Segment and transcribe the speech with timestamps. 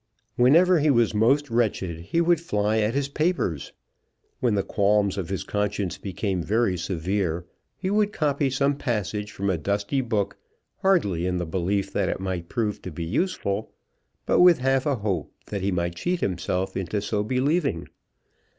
[0.35, 3.71] Whenever he was most wretched he would fly at his papers.
[4.39, 7.45] When the qualms of his conscience became very severe,
[7.77, 10.37] he would copy some passage from a dusty book,
[10.77, 13.73] hardly in the belief that it might prove to be useful,
[14.25, 17.87] but with half a hope that he might cheat himself into so believing.